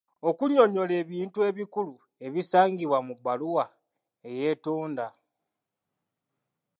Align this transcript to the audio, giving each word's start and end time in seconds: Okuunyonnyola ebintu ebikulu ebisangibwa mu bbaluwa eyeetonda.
Okuunyonnyola 0.29 0.93
ebintu 1.03 1.39
ebikulu 1.49 1.93
ebisangibwa 2.25 2.97
mu 3.07 3.13
bbaluwa 3.17 3.65
eyeetonda. 4.29 5.07